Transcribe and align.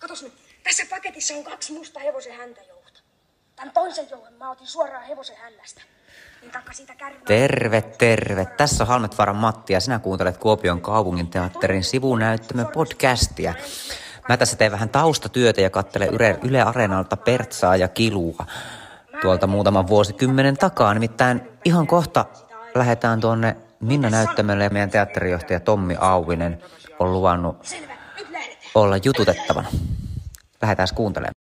Katos 0.00 0.22
nyt, 0.22 0.32
tässä 0.62 0.82
paketissa 0.90 1.34
on 1.34 1.44
kaksi 1.44 1.72
musta 1.72 2.00
hevosen 2.00 2.36
häntäjouhta. 2.36 3.00
Tän 3.56 3.70
toisen 3.70 4.06
jouhen 4.10 4.34
mä 4.34 4.50
otin 4.50 4.66
suoraan 4.66 5.04
hevosen 5.04 5.36
hännästä. 5.36 5.82
Niin 6.40 6.52
siitä. 6.72 6.94
Terve, 7.26 7.82
terve. 7.82 8.46
Tässä 8.46 8.84
on 8.84 8.88
Halmetvaran 8.88 9.36
Matti 9.36 9.72
ja 9.72 9.80
sinä 9.80 9.98
kuuntelet 9.98 10.38
Kuopion 10.38 10.80
kaupunginteatterin 10.80 11.84
sivunäyttämö 11.84 12.64
podcastia. 12.64 13.54
Mä 14.28 14.36
tässä 14.36 14.56
teen 14.56 14.72
vähän 14.72 14.88
taustatyötä 14.88 15.60
ja 15.60 15.70
kattelen 15.70 16.14
Yle, 16.14 16.38
Yle 16.42 16.62
Areenalta 16.62 17.16
Pertsaa 17.16 17.76
ja 17.76 17.88
Kilua 17.88 18.46
tuolta 19.22 19.46
muutaman 19.46 19.88
vuosikymmenen 19.88 20.56
takaa. 20.56 20.94
Nimittäin 20.94 21.42
ihan 21.64 21.86
kohta 21.86 22.24
lähdetään 22.74 23.20
tuonne 23.20 23.56
Minna 23.80 24.10
näyttämölle 24.10 24.64
ja 24.64 24.70
meidän 24.70 24.90
teatterijohtaja 24.90 25.60
Tommi 25.60 25.96
Auvinen 26.00 26.62
on 26.98 27.12
luvannut. 27.12 27.66
Olla 28.74 28.96
jututettavana. 28.96 29.68
Lähdetään 30.62 30.88
kuuntelemaan. 30.94 31.34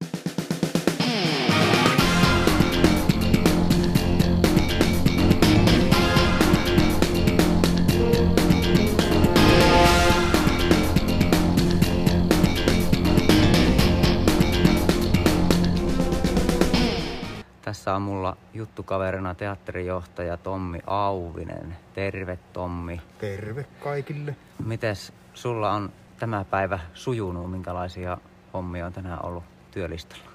Tässä 17.62 17.94
on 17.94 18.02
mulla 18.02 18.36
juttukaverina 18.54 19.34
teatterijohtaja 19.34 20.36
Tommi 20.36 20.78
Auvinen. 20.86 21.76
Terve 21.94 22.38
Tommi. 22.52 23.00
Terve 23.18 23.66
kaikille. 23.84 24.36
Mites 24.64 25.12
sulla 25.34 25.72
on 25.72 25.92
tämä 26.18 26.44
päivä 26.44 26.78
sujunut? 26.94 27.50
Minkälaisia 27.50 28.18
hommia 28.54 28.86
on 28.86 28.92
tänään 28.92 29.24
ollut 29.24 29.44
työlistalla? 29.70 30.30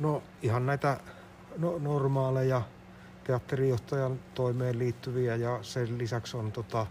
No 0.00 0.22
ihan 0.42 0.66
näitä 0.66 1.00
no, 1.58 1.78
normaaleja 1.78 2.62
teatterijohtajan 3.24 4.20
toimeen 4.34 4.78
liittyviä 4.78 5.36
ja 5.36 5.58
sen 5.62 5.98
lisäksi 5.98 6.36
on 6.36 6.52
tota, 6.52 6.86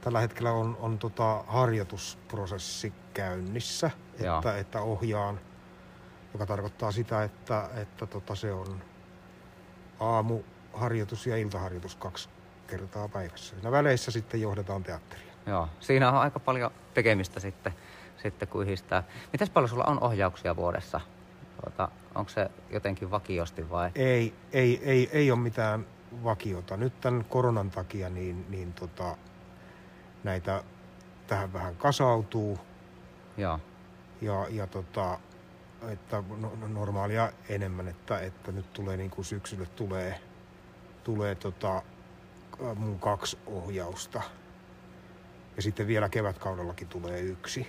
tällä 0.00 0.20
hetkellä 0.20 0.52
on, 0.52 0.76
on 0.80 0.98
tota 0.98 1.44
harjoitusprosessi 1.46 2.92
käynnissä, 3.14 3.90
Joo. 4.20 4.36
että, 4.36 4.56
että 4.56 4.80
ohjaan, 4.80 5.40
joka 6.32 6.46
tarkoittaa 6.46 6.92
sitä, 6.92 7.24
että, 7.24 7.68
että 7.74 8.06
tota, 8.06 8.34
se 8.34 8.52
on 8.52 8.82
aamuharjoitus 10.00 11.26
ja 11.26 11.36
iltaharjoitus 11.36 11.96
kaksi 11.96 12.28
kertaa 12.66 13.08
päivässä. 13.08 13.54
Siinä 13.54 13.70
väleissä 13.70 14.10
sitten 14.10 14.40
johdetaan 14.40 14.82
teatteria. 14.82 15.33
Joo, 15.46 15.68
siinä 15.80 16.08
on 16.08 16.18
aika 16.18 16.40
paljon 16.40 16.70
tekemistä 16.94 17.40
sitten, 17.40 17.74
sitten 18.16 18.48
kun 18.48 18.62
yhdistää. 18.62 19.02
Mites 19.32 19.50
paljon 19.50 19.68
sulla 19.68 19.84
on 19.86 20.02
ohjauksia 20.02 20.56
vuodessa? 20.56 21.00
Tuota, 21.60 21.88
onko 22.14 22.28
se 22.28 22.50
jotenkin 22.70 23.10
vakiosti 23.10 23.70
vai? 23.70 23.90
Ei, 23.94 24.34
ei, 24.52 24.80
ei, 24.84 25.10
ei 25.12 25.30
ole 25.30 25.38
mitään 25.38 25.86
vakiota. 26.24 26.76
Nyt 26.76 27.00
tämän 27.00 27.24
koronan 27.24 27.70
takia 27.70 28.10
niin, 28.10 28.46
niin 28.48 28.72
tota, 28.72 29.16
näitä 30.24 30.62
tähän 31.26 31.52
vähän 31.52 31.76
kasautuu 31.76 32.58
Joo, 33.36 33.58
ja, 34.22 34.46
ja 34.50 34.66
tota, 34.66 35.18
että 35.88 36.22
no, 36.40 36.52
no, 36.60 36.68
normaalia 36.68 37.32
enemmän, 37.48 37.88
että, 37.88 38.18
että 38.18 38.52
nyt 38.52 38.72
tulee 38.72 38.96
niin 38.96 39.10
kuin 39.10 39.24
syksylle 39.24 39.66
tulee, 39.66 40.20
tulee 41.04 41.34
tota, 41.34 41.82
mun 42.76 42.98
kaksi 42.98 43.38
ohjausta. 43.46 44.22
Ja 45.56 45.62
sitten 45.62 45.86
vielä 45.86 46.08
kevätkaudellakin 46.08 46.88
tulee 46.88 47.20
yksi. 47.20 47.66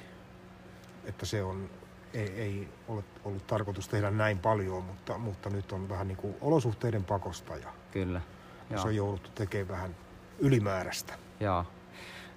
Että 1.06 1.26
se 1.26 1.44
on, 1.44 1.70
ei, 2.14 2.30
ei 2.30 2.68
ole 2.88 3.04
ollut 3.24 3.48
tarkoitus 3.48 3.88
tehdä 3.88 4.12
näin 4.12 4.40
paljon, 4.40 4.84
mutta, 4.84 5.18
mutta 5.18 5.50
nyt 5.50 5.72
on 5.72 5.90
vähän 5.90 6.08
niin 6.08 6.18
kuin 6.18 6.36
olosuhteiden 6.42 7.04
pakosta 7.04 7.58
ja 7.58 7.70
kyllä. 7.92 8.22
Joo. 8.70 8.82
se 8.82 8.88
on 8.88 8.96
jouduttu 8.96 9.30
tekemään 9.36 9.68
vähän 9.68 9.96
ylimääräistä. 10.40 11.14
Joo. 11.40 11.66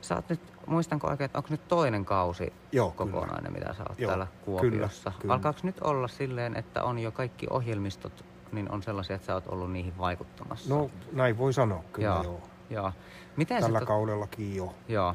Sä 0.00 0.14
oot 0.14 0.28
nyt, 0.28 0.40
muistanko 0.66 1.08
oikein, 1.08 1.24
että 1.24 1.38
onko 1.38 1.48
nyt 1.50 1.68
toinen 1.68 2.04
kausi 2.04 2.52
Joo, 2.72 2.90
kokonainen, 2.90 3.52
mitä 3.52 3.74
sä 3.74 3.84
oot 3.88 4.00
Joo, 4.00 4.08
täällä 4.08 4.26
kyllä, 4.26 4.44
Kuopiossa? 4.44 5.12
kyllä. 5.18 5.34
Alkaako 5.34 5.60
nyt 5.62 5.80
olla 5.80 6.08
silleen, 6.08 6.56
että 6.56 6.82
on 6.82 6.98
jo 6.98 7.12
kaikki 7.12 7.46
ohjelmistot, 7.50 8.24
niin 8.52 8.70
on 8.70 8.82
sellaisia, 8.82 9.16
että 9.16 9.26
sä 9.26 9.34
oot 9.34 9.46
ollut 9.46 9.72
niihin 9.72 9.98
vaikuttamassa? 9.98 10.74
No 10.74 10.90
näin 11.12 11.38
voi 11.38 11.52
sanoa 11.52 11.84
kyllä 11.92 12.08
joo. 12.08 12.22
joo. 12.22 12.40
Joo. 12.70 12.92
Miten 13.36 13.62
Tällä 13.62 13.78
se, 13.78 13.86
kaudellakin 13.86 14.56
jo. 14.56 14.74
Joo. 14.88 15.14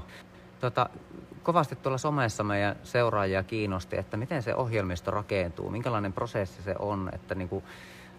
Tota, 0.60 0.90
kovasti 1.44 1.76
tuolla 1.76 1.98
somessa 1.98 2.44
meidän 2.44 2.76
seuraajia 2.84 3.44
kiinnosti, 3.44 3.98
että 3.98 4.18
miten 4.18 4.44
se 4.44 4.56
ohjelmisto 4.56 5.12
rakentuu, 5.12 5.70
minkälainen 5.70 6.14
prosessi 6.14 6.62
se 6.62 6.76
on, 6.80 7.10
että 7.14 7.36
niin 7.36 7.50
kuin, 7.50 7.64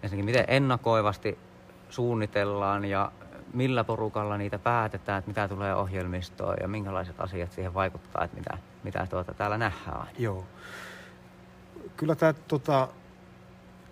ensinnäkin 0.03 0.25
miten 0.25 0.45
ennakoivasti 0.47 1.37
suunnitellaan 1.89 2.85
ja 2.85 3.11
millä 3.53 3.83
porukalla 3.83 4.37
niitä 4.37 4.59
päätetään, 4.59 5.19
että 5.19 5.29
mitä 5.29 5.47
tulee 5.47 5.75
ohjelmistoon 5.75 6.55
ja 6.61 6.67
minkälaiset 6.67 7.19
asiat 7.19 7.51
siihen 7.51 7.73
vaikuttaa, 7.73 8.23
että 8.23 8.37
mitä, 8.37 8.57
mitä 8.83 9.07
tuota 9.09 9.33
täällä 9.33 9.57
nähdään. 9.57 10.07
Joo. 10.17 10.45
Kyllä 11.97 12.15
tämä 12.15 12.33
tota, 12.33 12.87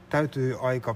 täytyy 0.09 0.57
aika 0.61 0.95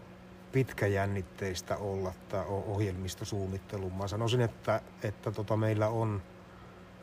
pitkäjännitteistä 0.57 1.77
olla 1.77 2.13
tämä 2.29 2.43
ohjelmistosuunnittelu. 2.43 3.89
Mä 3.89 4.07
sanoisin, 4.07 4.41
että, 4.41 4.81
että 5.03 5.31
tota, 5.31 5.57
meillä 5.57 5.87
on 5.87 6.21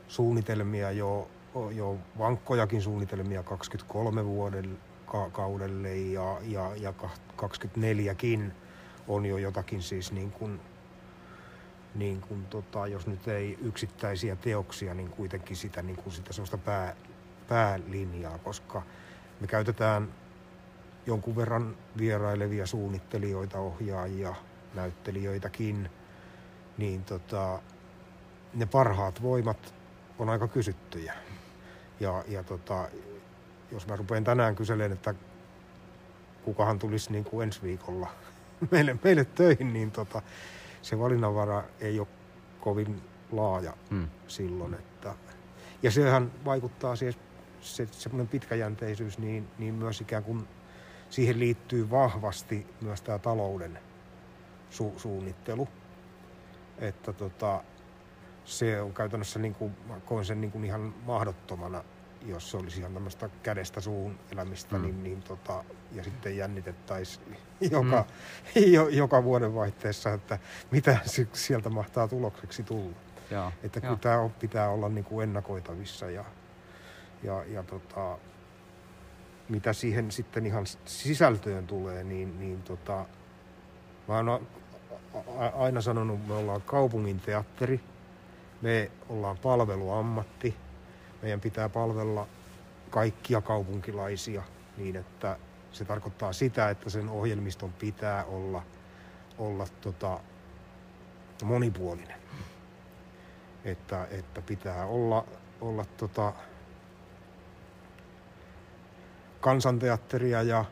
suunnitelmia 0.08 0.90
jo, 0.90 1.30
jo 1.74 1.96
vankkojakin 2.18 2.82
suunnitelmia 2.82 3.42
23 3.42 4.24
vuoden 4.24 4.78
ka- 5.06 5.30
kaudelle 5.30 5.96
ja, 5.96 6.38
ja, 6.42 6.70
ja 6.76 6.94
24kin 7.36 8.52
on 9.08 9.26
jo 9.26 9.38
jotakin 9.38 9.82
siis 9.82 10.12
niin 10.12 10.32
kuin, 10.32 10.60
niin 11.94 12.20
kuin 12.20 12.46
tota, 12.46 12.86
jos 12.86 13.06
nyt 13.06 13.28
ei 13.28 13.58
yksittäisiä 13.62 14.36
teoksia, 14.36 14.94
niin 14.94 15.10
kuitenkin 15.10 15.56
sitä, 15.56 15.82
niin 15.82 15.96
kuin 15.96 16.12
sitä 16.12 16.32
sellaista 16.32 16.58
pää, 16.58 16.96
päälinjaa, 17.48 18.38
koska 18.38 18.82
me 19.40 19.46
käytetään 19.46 20.08
jonkun 21.06 21.36
verran 21.36 21.76
vierailevia 21.98 22.66
suunnittelijoita, 22.66 23.58
ohjaajia, 23.58 24.34
näyttelijöitäkin, 24.74 25.90
niin 26.78 27.04
tota, 27.04 27.62
ne 28.54 28.66
parhaat 28.66 29.22
voimat 29.22 29.74
on 30.18 30.28
aika 30.28 30.48
kysyttyjä. 30.48 31.14
Ja, 32.00 32.24
ja 32.28 32.42
tota, 32.42 32.88
jos 33.72 33.86
mä 33.86 33.96
rupean 33.96 34.24
tänään 34.24 34.56
kyselemään, 34.56 34.92
että 34.92 35.14
kukahan 36.44 36.78
tulisi 36.78 37.12
niin 37.12 37.24
kuin 37.24 37.44
ensi 37.44 37.62
viikolla 37.62 38.08
meille, 38.70 38.96
meille 39.04 39.24
töihin, 39.24 39.72
niin 39.72 39.90
tota, 39.90 40.22
se 40.82 40.98
valinnanvara 40.98 41.64
ei 41.80 42.00
ole 42.00 42.08
kovin 42.60 43.02
laaja 43.32 43.72
Hmm. 43.90 44.08
silloin. 44.28 44.74
Että, 44.74 45.14
ja 45.82 45.90
sehän 45.90 46.32
vaikuttaa 46.44 46.96
siihen, 46.96 47.14
se, 47.60 47.88
semmoinen 47.90 48.28
pitkäjänteisyys, 48.28 49.18
niin, 49.18 49.48
niin 49.58 49.74
myös 49.74 50.00
ikään 50.00 50.24
kuin 50.24 50.48
siihen 51.14 51.38
liittyy 51.38 51.90
vahvasti 51.90 52.66
myös 52.80 53.02
tämä 53.02 53.18
talouden 53.18 53.78
su, 54.70 54.94
suunnittelu. 54.96 55.68
Että 56.78 57.12
tota, 57.12 57.62
se 58.44 58.80
on 58.80 58.94
käytännössä, 58.94 59.38
niin 59.38 59.54
kuin, 59.54 59.76
mä 59.88 60.00
koen 60.00 60.24
sen 60.24 60.40
niin 60.40 60.50
kuin 60.52 60.64
ihan 60.64 60.94
mahdottomana, 61.06 61.84
jos 62.26 62.50
se 62.50 62.56
olisi 62.56 62.80
ihan 62.80 62.94
tämmöistä 62.94 63.30
kädestä 63.42 63.80
suun 63.80 64.18
elämistä, 64.32 64.76
Mm. 64.76 64.80
mm. 64.80 64.86
niin, 64.86 65.04
niin 65.04 65.22
tota, 65.22 65.64
ja 65.92 66.04
sitten 66.04 66.36
jännitettäisiin 66.36 67.36
joka, 67.60 68.04
mm. 68.56 68.62
jo, 68.72 68.88
joka 68.88 69.24
vuoden 69.24 69.54
vaihteessa, 69.54 70.12
että 70.12 70.38
mitä 70.70 70.98
sieltä 71.32 71.70
mahtaa 71.70 72.08
tulokseksi 72.08 72.62
tulla. 72.62 72.96
Joo. 73.30 73.52
Että 73.62 73.80
kyllä 73.80 73.96
tämä 73.96 74.30
pitää 74.40 74.68
olla 74.70 74.88
niin 74.88 75.04
kuin 75.04 75.22
ennakoitavissa 75.22 76.10
ja, 76.10 76.24
ja, 77.22 77.44
ja 77.44 77.62
tota, 77.62 78.18
mitä 79.48 79.72
siihen 79.72 80.10
sitten 80.10 80.46
ihan 80.46 80.66
sisältöön 80.84 81.66
tulee, 81.66 82.04
niin, 82.04 82.38
niin 82.38 82.62
tota, 82.62 83.04
mä 84.08 84.16
oon 84.16 84.46
aina 85.54 85.80
sanonut, 85.80 86.26
me 86.26 86.34
ollaan 86.34 86.62
kaupungin 86.62 87.20
teatteri, 87.20 87.80
me 88.62 88.90
ollaan 89.08 89.38
palveluammatti, 89.38 90.56
meidän 91.22 91.40
pitää 91.40 91.68
palvella 91.68 92.26
kaikkia 92.90 93.40
kaupunkilaisia 93.40 94.42
niin, 94.76 94.96
että 94.96 95.38
se 95.72 95.84
tarkoittaa 95.84 96.32
sitä, 96.32 96.70
että 96.70 96.90
sen 96.90 97.08
ohjelmiston 97.08 97.72
pitää 97.72 98.24
olla, 98.24 98.62
olla 99.38 99.66
tota, 99.80 100.20
monipuolinen. 101.44 102.18
Että, 103.64 104.06
että 104.10 104.42
pitää 104.42 104.86
olla, 104.86 105.24
olla 105.60 105.84
tota 105.96 106.32
kansanteatteria 109.44 110.42
ja 110.42 110.64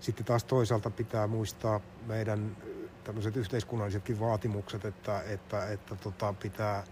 sitten 0.00 0.26
taas 0.26 0.44
toisaalta 0.44 0.90
pitää 0.90 1.26
muistaa 1.26 1.80
meidän 2.06 2.56
tämmöiset 3.04 3.36
yhteiskunnallisetkin 3.36 4.20
vaatimukset, 4.20 4.84
että, 4.84 5.22
että, 5.22 5.70
että 5.70 5.96
tota 5.96 6.34
pitää, 6.42 6.84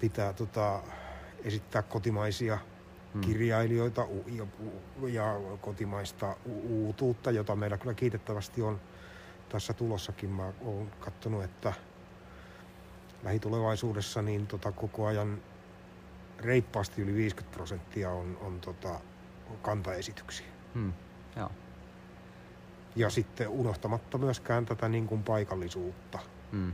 pitää 0.00 0.32
tota 0.32 0.82
esittää 1.44 1.82
kotimaisia 1.82 2.58
hmm. 3.14 3.20
kirjailijoita 3.20 4.06
ja, 4.26 4.46
ja 5.08 5.40
kotimaista 5.60 6.36
uutuutta, 6.68 7.30
jota 7.30 7.56
meillä 7.56 7.78
kyllä 7.78 7.94
kiitettävästi 7.94 8.62
on 8.62 8.80
tässä 9.48 9.72
tulossakin. 9.72 10.30
Mä 10.30 10.52
oon 10.64 10.90
katsonut, 11.00 11.44
että 11.44 11.72
lähitulevaisuudessa 13.22 14.22
niin 14.22 14.46
tota 14.46 14.72
koko 14.72 15.06
ajan 15.06 15.42
reippaasti 16.38 17.02
yli 17.02 17.14
50 17.14 17.56
prosenttia 17.56 18.10
on, 18.10 18.38
on 18.40 18.60
tota 18.60 19.00
kantaesityksiä. 19.62 20.46
Hmm. 20.74 20.92
Joo. 21.36 21.50
Ja 22.96 23.10
sitten 23.10 23.48
unohtamatta 23.48 24.18
myöskään 24.18 24.66
tätä 24.66 24.88
niin 24.88 25.06
kuin 25.06 25.22
paikallisuutta. 25.22 26.18
Hmm. 26.52 26.72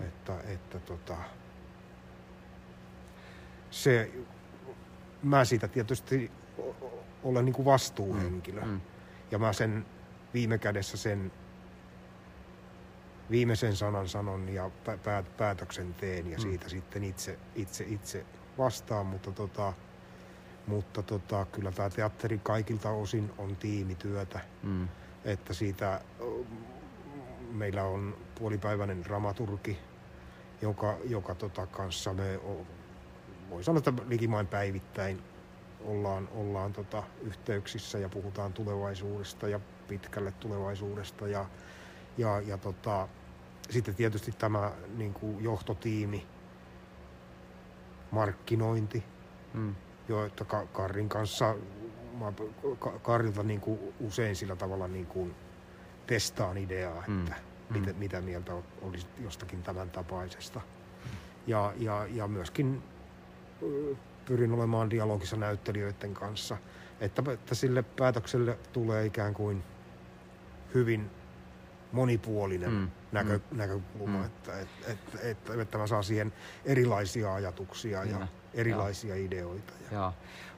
Että, 0.00 0.40
että 0.40 0.78
tota, 0.80 1.16
se, 3.70 4.10
mä 5.22 5.44
siitä 5.44 5.68
tietysti 5.68 6.30
olen 7.22 7.44
niin 7.44 7.54
kuin 7.54 7.64
vastuuhenkilö. 7.64 8.60
Hmm. 8.60 8.80
Ja 9.30 9.38
mä 9.38 9.52
sen 9.52 9.86
viime 10.34 10.58
kädessä 10.58 10.96
sen 10.96 11.32
viimeisen 13.30 13.76
sanan 13.76 14.08
sanon 14.08 14.48
ja 14.48 14.70
päätöksen 15.36 15.94
teen 15.94 16.30
ja 16.30 16.36
mm. 16.36 16.42
siitä 16.42 16.68
sitten 16.68 17.04
itse, 17.04 17.38
itse, 17.54 17.84
itse 17.88 18.26
vastaan, 18.58 19.06
mutta, 19.06 19.32
tota, 19.32 19.72
mutta 20.66 21.02
tota, 21.02 21.46
kyllä 21.52 21.72
tämä 21.72 21.90
teatteri 21.90 22.40
kaikilta 22.42 22.90
osin 22.90 23.30
on 23.38 23.56
tiimityötä. 23.56 24.40
Mm. 24.62 24.88
Että 25.24 25.54
siitä 25.54 26.00
meillä 27.50 27.84
on 27.84 28.16
puolipäiväinen 28.38 29.04
dramaturgi, 29.04 29.78
joka, 30.62 30.96
joka 31.04 31.34
tota 31.34 31.66
kanssa 31.66 32.14
me, 32.14 32.40
voi 33.50 33.64
sanoa, 33.64 33.78
että 33.78 33.92
likimain 34.08 34.46
päivittäin 34.46 35.22
ollaan, 35.84 36.28
ollaan 36.32 36.72
tota 36.72 37.02
yhteyksissä 37.22 37.98
ja 37.98 38.08
puhutaan 38.08 38.52
tulevaisuudesta 38.52 39.48
ja 39.48 39.60
pitkälle 39.88 40.32
tulevaisuudesta 40.32 41.28
ja, 41.28 41.46
ja, 42.18 42.40
ja 42.40 42.58
tota, 42.58 43.08
sitten 43.70 43.94
tietysti 43.94 44.32
tämä 44.32 44.72
niin 44.96 45.14
kuin 45.14 45.44
johtotiimi, 45.44 46.26
markkinointi, 48.10 49.04
mm. 49.54 49.74
Joita 50.08 50.44
Karin 50.72 51.08
kanssa, 51.08 51.54
mä 52.18 52.32
Karilta 53.02 53.42
niin 53.42 53.60
kuin 53.60 53.78
usein 54.00 54.36
sillä 54.36 54.56
tavalla 54.56 54.88
niin 54.88 55.06
kuin 55.06 55.34
testaan 56.06 56.58
ideaa, 56.58 57.04
mm. 57.06 57.18
että 57.22 57.34
mm. 57.70 57.78
Mitä, 57.78 57.92
mitä 57.92 58.20
mieltä 58.20 58.52
olisi 58.82 59.06
jostakin 59.20 59.62
tämän 59.62 59.90
tapaisesta. 59.90 60.60
Ja, 61.46 61.72
ja, 61.76 62.06
ja 62.10 62.28
myöskin 62.28 62.82
pyrin 64.24 64.52
olemaan 64.52 64.90
dialogissa 64.90 65.36
näyttelijöiden 65.36 66.14
kanssa, 66.14 66.56
että, 67.00 67.22
että 67.32 67.54
sille 67.54 67.82
päätökselle 67.82 68.58
tulee 68.72 69.06
ikään 69.06 69.34
kuin 69.34 69.64
hyvin 70.74 71.10
monipuolinen 71.92 72.70
mm. 72.70 72.90
Näkö, 73.12 73.40
mm. 73.50 73.58
näkökulma, 73.58 74.18
mm. 74.18 74.24
että, 74.24 74.60
että, 74.60 74.92
että, 74.92 75.18
että, 75.22 75.62
että 75.62 75.78
mä 75.78 75.86
saan 75.86 76.04
siihen 76.04 76.32
erilaisia 76.64 77.34
ajatuksia 77.34 78.02
Kyllä. 78.02 78.18
ja 78.20 78.26
erilaisia 78.54 79.16
Joo. 79.16 79.26
ideoita. 79.26 79.72
Ja... 79.90 79.96
Joo. 79.98 80.12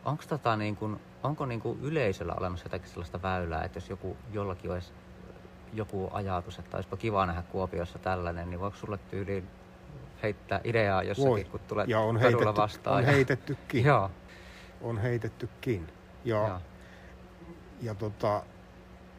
Onko, 0.04 0.25
tota, 0.28 0.56
niin 0.56 0.76
kun, 0.76 1.00
onko 1.22 1.46
niin 1.46 1.60
kun 1.60 1.78
yleisöllä 1.82 2.34
olemassa 2.40 2.66
jotakin 2.66 2.88
sellaista 2.88 3.22
väylää, 3.22 3.64
että 3.64 3.76
jos 3.76 3.90
joku, 3.90 4.16
jollakin 4.32 4.70
olisi 4.70 4.92
joku 5.72 6.08
ajatus, 6.12 6.58
että 6.58 6.76
olisipa 6.76 6.96
kiva 6.96 7.26
nähdä 7.26 7.42
Kuopiossa 7.42 7.98
tällainen, 7.98 8.50
niin 8.50 8.60
voiko 8.60 8.76
sulle 8.76 8.98
tyyliin 9.10 9.48
heittää 10.22 10.60
ideaa 10.64 11.02
jossakin, 11.02 11.31
Voi. 11.31 11.44
kun 11.44 11.60
tulee 11.60 11.84
ja 11.88 12.00
on 12.00 12.16
heitetty, 12.16 12.56
vastaan? 12.56 12.96
On 12.96 13.02
ja... 13.02 13.10
heitettykin. 13.10 13.84
Joo. 13.84 14.10
On 14.82 14.98
heitettykin. 14.98 15.88
Ja, 16.25 16.36
ja. 16.36 16.60
ja 17.82 17.94
tota, 17.94 18.42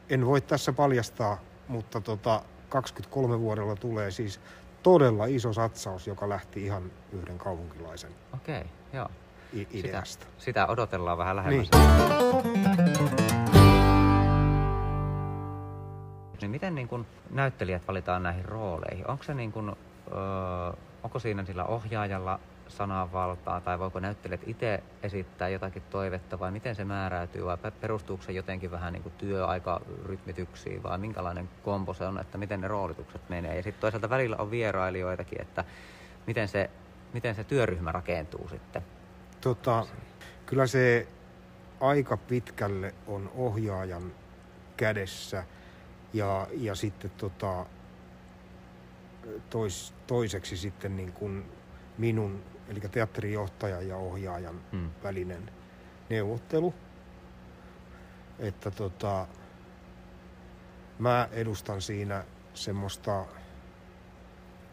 en 0.09 0.25
voi 0.25 0.41
tässä 0.41 0.73
paljastaa 0.73 1.37
mutta 1.67 2.01
tota, 2.01 2.41
23 2.69 3.39
vuodella 3.39 3.75
tulee 3.75 4.11
siis 4.11 4.39
todella 4.83 5.25
iso 5.25 5.53
satsaus, 5.53 6.07
joka 6.07 6.29
lähti 6.29 6.65
ihan 6.65 6.91
yhden 7.11 7.37
kaupunkilaisen 7.37 8.11
Okei, 8.33 8.57
okay, 8.57 8.69
joo. 8.93 9.09
Ideasta. 9.71 10.25
Sitä, 10.25 10.43
sitä 10.43 10.67
odotellaan 10.67 11.17
vähän 11.17 11.35
lähemmäs. 11.35 11.69
Niin. 11.71 11.85
niin 16.41 16.51
miten 16.51 16.75
niin 16.75 16.87
kun 16.87 17.05
näyttelijät 17.29 17.87
valitaan 17.87 18.23
näihin 18.23 18.45
rooleihin? 18.45 19.07
Onko, 19.07 19.23
se 19.23 19.33
niin 19.33 19.51
kun, 19.51 19.75
öö, 20.11 20.17
onko 21.03 21.19
siinä 21.19 21.45
sillä 21.45 21.65
ohjaajalla 21.65 22.39
sananvaltaa 22.67 23.61
tai 23.61 23.79
voiko 23.79 23.99
näyttelijät 23.99 24.41
itse 24.45 24.83
esittää 25.03 25.49
jotakin 25.49 25.83
toivetta 25.89 26.39
vai 26.39 26.51
miten 26.51 26.75
se 26.75 26.85
määräytyy 26.85 27.45
vai 27.45 27.57
perustuuko 27.81 28.23
se 28.23 28.31
jotenkin 28.31 28.71
vähän 28.71 28.93
niin 28.93 29.03
kuin 29.03 29.13
työaikarytmityksiin 29.17 30.83
vai 30.83 30.97
minkälainen 30.97 31.49
kompo 31.63 31.93
se 31.93 32.05
on, 32.05 32.19
että 32.19 32.37
miten 32.37 32.61
ne 32.61 32.67
roolitukset 32.67 33.29
menee. 33.29 33.55
Ja 33.55 33.63
sitten 33.63 33.81
toisaalta 33.81 34.09
välillä 34.09 34.35
on 34.37 34.51
vierailijoitakin, 34.51 35.41
että 35.41 35.63
miten 36.27 36.47
se, 36.47 36.69
miten 37.13 37.35
se 37.35 37.43
työryhmä 37.43 37.91
rakentuu 37.91 38.49
sitten. 38.49 38.81
Tota, 39.41 39.85
kyllä 40.45 40.67
se 40.67 41.07
aika 41.79 42.17
pitkälle 42.17 42.93
on 43.07 43.31
ohjaajan 43.35 44.11
kädessä 44.77 45.43
ja, 46.13 46.47
ja 46.51 46.75
sitten 46.75 47.11
tota, 47.17 47.65
tois, 49.49 49.93
toiseksi 50.07 50.57
sitten 50.57 50.97
niin 50.97 51.11
kuin 51.11 51.45
minun 51.97 52.43
eli 52.69 52.79
teatterijohtajan 52.79 53.87
ja 53.87 53.97
ohjaajan 53.97 54.61
hmm. 54.71 54.89
välinen 55.03 55.51
neuvottelu. 56.09 56.73
Että 58.39 58.71
tota, 58.71 59.27
mä 60.99 61.29
edustan 61.31 61.81
siinä 61.81 62.23
semmoista, 62.53 63.25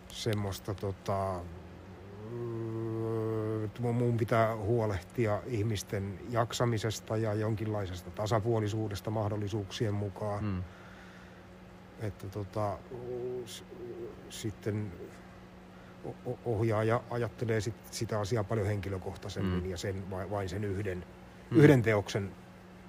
semmoista 0.09 0.75
tota, 0.75 1.41
mun 3.79 4.17
pitää 4.17 4.57
huolehtia 4.57 5.43
ihmisten 5.47 6.19
jaksamisesta 6.31 7.17
ja 7.17 7.35
jonkinlaisesta 7.35 8.11
tasapuolisuudesta 8.11 9.11
mahdollisuuksien 9.11 9.95
mukaan. 9.95 10.41
Hmm. 10.41 10.63
Että 12.01 12.29
tota, 12.29 12.79
sitten 14.31 14.93
ohjaaja 16.45 17.01
ajattelee 17.11 17.61
sit, 17.61 17.75
sitä 17.91 18.21
asiaa 18.21 18.45
paljon 18.45 18.67
henkilökohtaisemmin 18.67 19.63
mm. 19.63 19.71
ja 19.71 19.77
sen, 19.77 20.11
vain 20.11 20.49
sen 20.49 20.65
yhden, 20.65 21.05
mm. 21.51 21.57
yhden 21.57 21.83
teoksen 21.83 22.31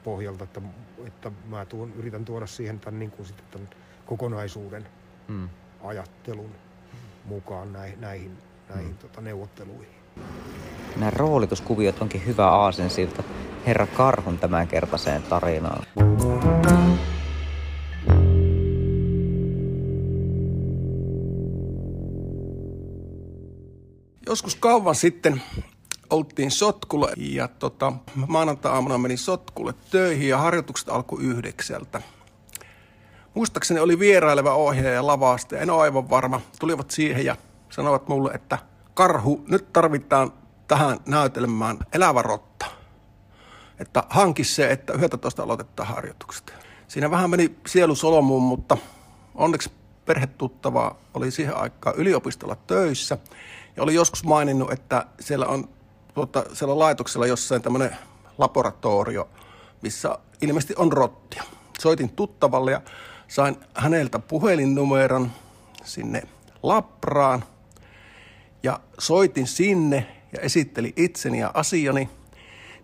pohjalta, 0.04 0.44
että, 0.44 0.62
että 1.07 1.32
mä 1.50 1.65
tuon, 1.65 1.93
yritän 1.96 2.25
tuoda 2.25 2.48
siihen 2.48 2.79
tämän, 2.79 3.00
niin 3.00 3.12
kuin 3.12 3.25
sitten 3.25 3.46
tämän 3.51 3.70
kokonaisuuden 4.05 4.88
mm. 5.27 5.50
ajattelun 5.84 6.51
mukaan 7.25 7.74
näihin, 7.74 8.01
näihin, 8.01 8.38
näihin 8.70 8.91
mm. 8.91 8.98
tota, 8.98 9.22
neuvotteluihin. 9.22 9.96
Nämä 10.96 11.12
roolituskuviot 11.12 12.01
onkin 12.01 12.25
hyvä 12.25 12.48
aasensilta 12.48 13.24
herra 13.65 13.88
Karhun 13.88 14.38
tämänkertaiseen 14.38 15.24
tarinaan. 15.24 15.84
Joskus 24.34 24.56
kauan 24.56 24.96
sitten 24.96 25.42
oltiin 26.10 26.52
sotkulla 26.52 27.10
ja 27.18 27.48
tota, 27.48 27.94
maanantai-aamuna 28.28 28.98
menin 28.98 29.18
sotkulle 29.18 29.74
töihin 29.92 30.30
ja 30.30 30.38
harjoitukset 30.38 30.90
alkoi 30.90 31.24
yhdeksältä. 31.24 32.02
Muistaakseni 33.34 33.80
oli 33.80 34.00
vieraileva 34.00 34.54
ohjaaja 34.54 35.08
lavasta 35.08 35.58
en 35.58 35.70
ole 35.70 35.82
aivan 35.82 36.10
varma. 36.10 36.42
Tulivat 36.60 36.92
siihen 36.92 37.25
ja 37.25 37.36
sanoivat 37.70 38.08
mulle, 38.08 38.32
että 38.32 38.58
Karhu, 38.94 39.46
nyt 39.48 39.74
tarvitaan 39.74 40.34
tähän 40.68 41.00
näytelmään 41.06 41.80
elävä 41.94 42.22
rotta. 42.22 42.66
Että 43.80 44.04
hanki 44.10 44.44
se, 44.44 44.72
että 44.72 44.94
11 44.94 45.44
aloitetaan 45.44 45.90
harjoitukset. 45.90 46.54
Siinä 46.88 47.12
vähän 47.12 47.30
meni 47.30 47.56
sielu 47.68 47.96
solmuun, 47.96 48.44
mutta 48.44 48.78
onneksi 49.36 49.72
perhetuttava 50.06 50.96
oli 51.13 51.32
siihen 51.32 51.58
aikaan 51.58 51.96
yliopistolla 51.96 52.56
töissä– 52.56 53.18
ja 53.75 53.84
oli 53.84 53.94
joskus 53.94 54.24
maininnut, 54.24 54.72
että 54.72 55.06
siellä 55.20 55.46
on 55.46 55.70
tuota, 56.13 56.44
siellä 56.53 56.80
laitoksella 56.80 57.27
jossain 57.27 57.62
tämmöinen 57.62 57.98
laboratorio, 58.38 59.30
missä 59.82 60.18
ilmeisesti 60.42 60.74
on 60.77 60.94
rottia. 60.94 61.44
Soitin 61.80 62.10
tuttavalle 62.10 62.72
ja 62.72 62.82
sain 63.27 63.58
häneltä 63.74 64.20
puhelinnumeron 64.20 65.32
sinne 65.84 66.24
Lapraan. 66.63 67.44
Ja 68.63 68.80
soitin 69.00 69.48
sinne 69.48 70.08
ja 70.34 70.39
esitteli 70.42 70.94
itseni 70.96 71.39
ja 71.39 71.51
asiani. 71.53 72.10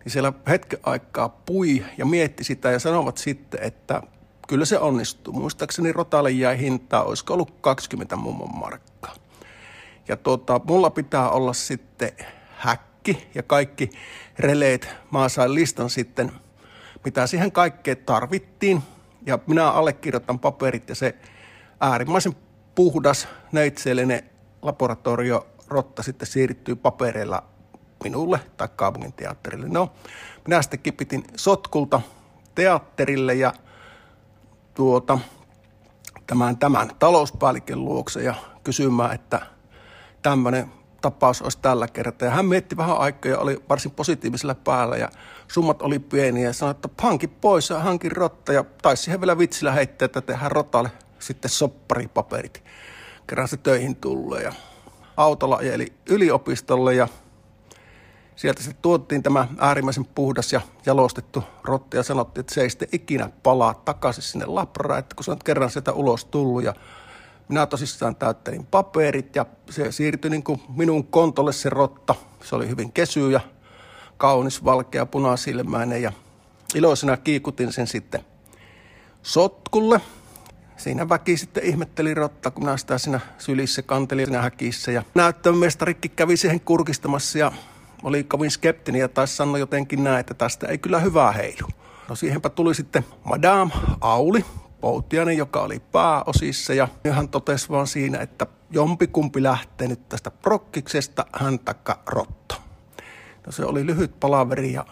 Niin 0.03 0.11
siellä 0.11 0.33
hetken 0.47 0.79
aikaa 0.83 1.29
pui 1.29 1.85
ja 1.97 2.05
mietti 2.05 2.43
sitä 2.43 2.71
ja 2.71 2.79
sanovat 2.79 3.17
sitten, 3.17 3.63
että 3.63 4.01
kyllä 4.47 4.65
se 4.65 4.79
onnistuu. 4.79 5.33
Muistaakseni 5.33 5.91
rotalle 5.91 6.31
jäi 6.31 6.59
hintaa, 6.59 7.03
olisiko 7.03 7.33
ollut 7.33 7.53
20 7.61 8.15
mummon 8.15 8.57
markkaa. 8.59 8.88
Ja 10.09 10.17
tuota, 10.17 10.61
mulla 10.63 10.89
pitää 10.89 11.29
olla 11.29 11.53
sitten 11.53 12.11
häkki 12.57 13.27
ja 13.35 13.43
kaikki 13.43 13.89
releet. 14.39 14.95
Mä 15.11 15.29
sain 15.29 15.55
listan 15.55 15.89
sitten, 15.89 16.31
mitä 17.05 17.27
siihen 17.27 17.51
kaikkeen 17.51 17.97
tarvittiin. 17.97 18.83
Ja 19.25 19.39
minä 19.47 19.71
allekirjoitan 19.71 20.39
paperit 20.39 20.89
ja 20.89 20.95
se 20.95 21.15
äärimmäisen 21.79 22.35
puhdas, 22.75 23.27
neitseellinen 23.51 24.29
laboratoriorotta 24.61 26.03
sitten 26.03 26.27
siirtyy 26.27 26.75
papereilla 26.75 27.43
minulle 28.03 28.39
tai 28.57 28.69
kaupungin 28.75 29.13
teatterille. 29.13 29.67
No, 29.69 29.91
minä 30.47 30.61
sitten 30.61 30.79
kipitin 30.79 31.23
sotkulta 31.35 32.01
teatterille 32.55 33.33
ja 33.33 33.53
tuota, 34.73 35.19
tämän, 36.27 36.57
tämän 36.57 36.89
talouspäällikön 36.99 37.85
luokse 37.85 38.23
ja 38.23 38.35
kysymään, 38.63 39.15
että 39.15 39.58
tämmöinen 40.21 40.71
tapaus 41.01 41.41
olisi 41.41 41.59
tällä 41.61 41.87
kertaa. 41.87 42.27
Ja 42.27 42.33
hän 42.33 42.45
mietti 42.45 42.77
vähän 42.77 42.97
aikaa 42.97 43.31
ja 43.31 43.39
oli 43.39 43.63
varsin 43.69 43.91
positiivisella 43.91 44.55
päällä 44.55 44.97
ja 44.97 45.09
summat 45.47 45.81
oli 45.81 45.99
pieniä 45.99 46.47
ja 46.47 46.53
sanoi, 46.53 46.71
että 46.71 46.89
hanki 47.01 47.27
pois 47.27 47.69
ja 47.69 47.79
hankin 47.79 48.11
rotta 48.11 48.53
ja 48.53 48.65
taisi 48.81 49.03
siihen 49.03 49.21
vielä 49.21 49.37
vitsillä 49.37 49.71
heittää, 49.71 50.05
että 50.05 50.21
tehdään 50.21 50.51
rotalle 50.51 50.91
sitten 51.19 51.51
sopparipaperit. 51.51 52.63
Kerran 53.27 53.47
se 53.47 53.57
töihin 53.57 53.95
tulee 53.95 54.43
ja 54.43 54.53
autolla 55.17 55.61
eli 55.61 55.93
yliopistolle 56.09 56.93
ja 56.93 57.07
sieltä 58.35 58.63
sitten 58.63 58.81
tuottiin 58.81 59.23
tämä 59.23 59.47
äärimmäisen 59.57 60.05
puhdas 60.05 60.53
ja 60.53 60.61
jalostettu 60.85 61.43
rotti 61.63 61.97
ja 61.97 62.03
sanottiin, 62.03 62.41
että 62.41 62.53
se 62.53 62.61
ei 62.61 62.69
sitten 62.69 62.89
ikinä 62.91 63.29
palaa 63.43 63.73
takaisin 63.73 64.23
sinne 64.23 64.45
labraan, 64.45 64.99
että 64.99 65.15
kun 65.15 65.23
se 65.23 65.31
on 65.31 65.39
kerran 65.45 65.69
sieltä 65.69 65.91
ulos 65.93 66.25
tullut 66.25 66.63
ja 66.63 66.73
minä 67.49 67.65
tosissaan 67.65 68.15
täyttelin 68.15 68.65
paperit 68.65 69.35
ja 69.35 69.45
se 69.69 69.91
siirtyi 69.91 70.31
niin 70.31 70.43
kuin 70.43 70.61
minun 70.75 71.07
kontolle 71.07 71.53
se 71.53 71.69
rotta. 71.69 72.15
Se 72.43 72.55
oli 72.55 72.69
hyvin 72.69 72.91
kesy 72.91 73.31
ja 73.31 73.39
kaunis, 74.17 74.65
valkea, 74.65 75.05
punasilmäinen 75.05 76.01
ja 76.01 76.11
iloisena 76.75 77.17
kiikutin 77.17 77.73
sen 77.73 77.87
sitten 77.87 78.25
sotkulle. 79.23 80.01
Siinä 80.77 81.09
väki 81.09 81.37
sitten 81.37 81.63
ihmetteli 81.63 82.13
rotta, 82.13 82.51
kun 82.51 82.63
minä 82.63 82.77
sitä 82.77 82.97
siinä 82.97 83.19
sylissä 83.37 83.81
kantelin 83.81 84.25
siinä 84.25 84.41
häkissä. 84.41 84.91
Ja 84.91 85.03
näyttömestarikin 85.15 86.11
kävi 86.11 86.37
siihen 86.37 86.59
kurkistamassa 86.59 87.39
ja 87.39 87.51
oli 88.03 88.23
kovin 88.23 88.51
skeptinen 88.51 89.01
ja 89.01 89.09
taisi 89.09 89.35
sanoa 89.35 89.57
jotenkin 89.57 90.03
näin, 90.03 90.19
että 90.19 90.33
tästä 90.33 90.67
ei 90.67 90.77
kyllä 90.77 90.99
hyvää 90.99 91.31
heilu. 91.31 91.67
No 92.09 92.15
siihenpä 92.15 92.49
tuli 92.49 92.75
sitten 92.75 93.05
Madame 93.23 93.71
Auli, 94.01 94.45
Poutiainen, 94.81 95.37
joka 95.37 95.61
oli 95.61 95.79
pääosissa 95.79 96.73
ja 96.73 96.87
hän 97.11 97.29
totesi 97.29 97.69
vaan 97.69 97.87
siinä, 97.87 98.19
että 98.19 98.45
jompikumpi 98.71 99.43
lähtee 99.43 99.87
nyt 99.87 100.09
tästä 100.09 100.31
prokkiksesta, 100.31 101.25
hän 101.33 101.59
takka 101.59 101.99
rotto. 102.05 102.55
No 103.45 103.51
se 103.51 103.65
oli 103.65 103.85
lyhyt 103.85 104.19
palaveri 104.19 104.73
ja 104.73 104.85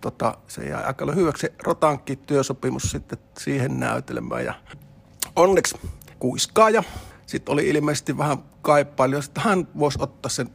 tota, 0.00 0.38
se 0.48 0.64
jäi 0.64 0.84
aika 0.84 1.06
lyhyeksi 1.06 1.52
rotankki 1.62 2.16
työsopimus 2.16 2.82
sitten 2.82 3.18
siihen 3.38 3.80
näytelmään 3.80 4.44
ja 4.44 4.54
onneksi 5.36 5.78
kuiskaaja. 6.18 6.82
Sitten 7.26 7.52
oli 7.52 7.68
ilmeisesti 7.68 8.18
vähän 8.18 8.38
kaipailija, 8.62 9.18
että 9.24 9.40
hän 9.40 9.68
voisi 9.78 9.98
ottaa 10.02 10.30
sen 10.30 10.50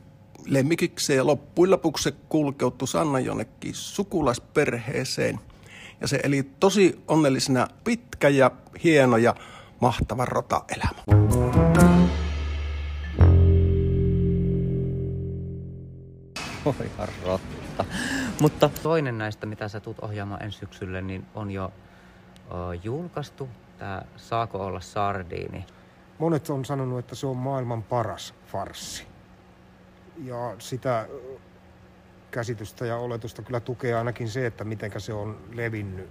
lemmikikseen 0.46 1.17
ja 1.17 1.25
loppujen 1.25 1.72
lopuksi 1.72 2.03
se 2.03 2.12
kulkeutui 2.12 2.88
Sanna 2.88 3.20
jonnekin 3.20 3.75
sukulaisperheeseen. 3.75 5.39
Ja 6.01 6.08
se 6.08 6.20
eli 6.24 6.44
tosi 6.60 7.04
onnellisena 7.08 7.68
pitkä 7.84 8.30
ja 8.30 8.51
hieno 8.84 9.18
ja 9.18 9.36
mahtava 9.80 10.25
rota-elämä. 10.25 11.01
Oi 16.66 17.08
rotta. 17.25 17.86
Mutta 18.42 18.70
toinen 18.84 19.18
näistä, 19.18 19.46
mitä 19.46 19.68
sä 19.68 19.80
tuut 19.80 20.00
ohjaamaan 20.00 20.44
ensi 20.44 20.58
syksylle, 20.58 21.01
niin 21.01 21.25
on 21.36 21.51
jo 21.51 21.72
o, 22.50 22.72
julkaistu. 22.84 23.50
Tämä 23.77 24.01
Saako 24.18 24.66
olla 24.66 24.82
sardiini? 24.82 25.66
Monet 26.20 26.50
on 26.50 26.66
sanonut, 26.66 27.00
että 27.00 27.16
se 27.16 27.27
on 27.27 27.38
maailman 27.38 27.84
paras 27.84 28.34
farssi. 28.46 29.08
Ja 30.24 30.56
sitä 30.60 31.08
käsitystä 32.31 32.86
ja 32.86 32.98
oletusta 32.98 33.41
kyllä 33.41 33.60
tukee 33.60 33.93
ainakin 33.93 34.29
se, 34.29 34.46
että 34.46 34.63
miten 34.63 34.91
se 34.98 35.13
on 35.13 35.38
levinnyt, 35.53 36.10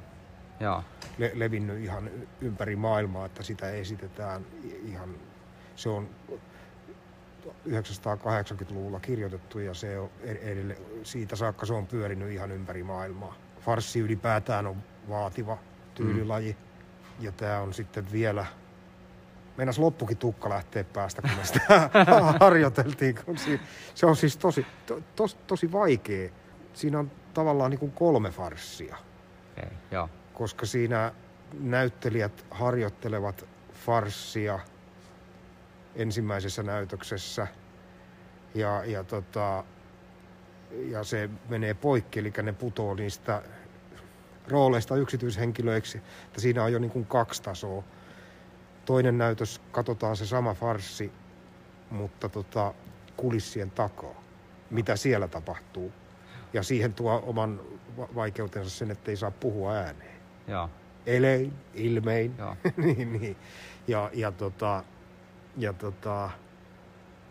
Joo. 0.60 0.82
le, 1.18 1.30
levinnyt 1.34 1.78
ihan 1.78 2.10
ympäri 2.40 2.76
maailmaa, 2.76 3.26
että 3.26 3.42
sitä 3.42 3.70
esitetään 3.70 4.46
ihan, 4.84 5.14
se 5.76 5.88
on 5.88 6.08
980-luvulla 7.68 9.00
kirjoitettu 9.00 9.58
ja 9.58 9.74
se 9.74 9.98
on 9.98 10.10
edelle, 10.22 10.76
siitä 11.02 11.36
saakka 11.36 11.66
se 11.66 11.72
on 11.72 11.86
pyörinyt 11.86 12.32
ihan 12.32 12.52
ympäri 12.52 12.82
maailmaa. 12.82 13.34
Farssi 13.60 14.00
ylipäätään 14.00 14.66
on 14.66 14.76
vaativa 15.08 15.58
tyylilaji 15.94 16.52
mm. 16.52 17.24
ja 17.24 17.32
tämä 17.32 17.60
on 17.60 17.74
sitten 17.74 18.12
vielä 18.12 18.46
Meinas 19.56 19.78
loppukin 19.78 20.16
tukka 20.16 20.48
lähteä 20.48 20.84
päästä, 20.84 21.22
kun 21.22 21.30
me 21.30 21.44
sitä 21.44 21.90
harjoiteltiin. 22.40 23.14
Kun 23.26 23.38
si- 23.38 23.60
se 23.94 24.06
on 24.06 24.16
siis 24.16 24.36
tosi, 24.36 24.66
to, 24.86 25.00
tos, 25.16 25.34
tosi 25.34 25.72
vaikea. 25.72 26.30
Siinä 26.74 26.98
on 26.98 27.10
tavallaan 27.34 27.70
niin 27.70 27.78
kuin 27.78 27.92
kolme 27.92 28.30
farssia, 28.30 28.96
Okay, 29.58 29.70
joo. 29.90 30.08
koska 30.34 30.66
siinä 30.66 31.12
näyttelijät 31.60 32.44
harjoittelevat 32.50 33.46
farssia 33.72 34.58
ensimmäisessä 35.94 36.62
näytöksessä 36.62 37.46
ja, 38.54 38.84
ja, 38.84 39.04
tota, 39.04 39.64
ja 40.70 41.04
se 41.04 41.30
menee 41.48 41.74
poikki, 41.74 42.18
eli 42.20 42.32
ne 42.42 42.52
putoo 42.52 42.94
niistä 42.94 43.42
rooleista 44.48 44.96
yksityishenkilöiksi. 44.96 45.98
Että 46.26 46.40
siinä 46.40 46.64
on 46.64 46.72
jo 46.72 46.78
niin 46.78 46.90
kuin 46.90 47.06
kaksi 47.06 47.42
tasoa 47.42 47.84
toinen 48.86 49.18
näytös 49.18 49.60
katsotaan 49.72 50.16
se 50.16 50.26
sama 50.26 50.54
farssi, 50.54 51.12
mutta 51.90 52.28
tota, 52.28 52.74
kulissien 53.16 53.70
takaa, 53.70 54.22
mitä 54.70 54.96
siellä 54.96 55.28
tapahtuu. 55.28 55.92
Ja 56.52 56.62
siihen 56.62 56.94
tuo 56.94 57.22
oman 57.26 57.60
vaikeutensa 58.14 58.70
sen, 58.70 58.90
että 58.90 59.10
ei 59.10 59.16
saa 59.16 59.30
puhua 59.30 59.72
ääneen. 59.72 60.20
Joo. 60.48 60.70
Elein, 61.06 61.52
ilmein. 61.74 62.34
Joo. 62.38 62.56
niin, 62.76 63.12
niin. 63.12 63.36
Ja, 63.88 64.10
ja, 64.12 64.32
tota, 64.32 64.84
ja 65.56 65.72
tota, 65.72 66.30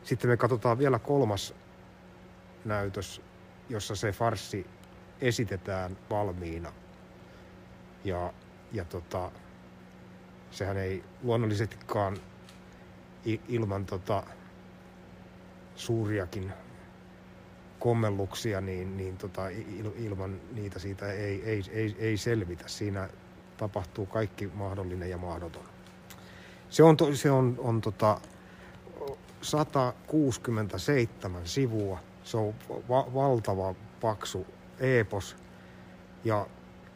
sitten 0.04 0.30
me 0.30 0.38
katsotaan 0.38 0.78
vielä 0.78 1.00
kolmas 1.00 1.54
näytös, 2.66 3.22
jossa 3.70 3.96
se 3.96 4.12
farssi 4.12 4.68
esitetään 5.22 5.98
valmiina. 6.10 6.74
Ja, 8.04 8.34
ja 8.72 8.86
tota, 8.86 9.32
sehän 10.56 10.78
ei 10.78 11.04
luonnollisestikaan 11.24 12.18
ilman 13.48 13.86
tota 13.86 14.24
suuriakin 15.76 16.54
kommelluksia, 17.80 18.62
niin, 18.62 18.98
niin 18.98 19.18
tota, 19.18 19.50
il, 19.50 19.92
ilman 19.98 20.42
niitä 20.52 20.80
siitä 20.80 21.12
ei, 21.12 21.44
ei, 21.44 21.64
ei, 21.72 21.96
ei 22.00 22.18
selvitä. 22.18 22.64
Siinä 22.68 23.10
tapahtuu 23.58 24.06
kaikki 24.06 24.52
mahdollinen 24.54 25.10
ja 25.10 25.18
mahdoton. 25.18 25.64
Se 26.70 26.84
on, 26.84 26.98
to, 26.98 27.16
se 27.16 27.32
on, 27.32 27.56
on 27.58 27.82
tota 27.82 28.22
167 29.42 31.48
sivua. 31.48 32.00
Se 32.24 32.38
on 32.38 32.54
va- 32.90 33.14
valtava 33.14 33.76
paksu 34.02 34.48
epos. 34.80 35.36
Ja 36.24 36.48